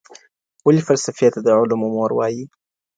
[0.65, 2.45] ولي فلسفې ته د علومو مور وايي؟